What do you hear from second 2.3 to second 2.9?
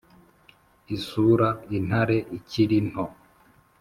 ikiri